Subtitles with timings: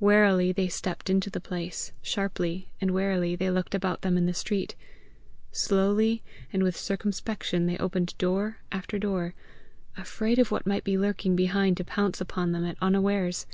[0.00, 4.34] Warily they stepped into the place, sharply and warily they looked about them in the
[4.34, 4.74] street,
[5.52, 9.32] slowly and with circumspection they opened door after door,
[9.96, 13.46] afraid of what might be lurking behind to pounce upon them at unawares.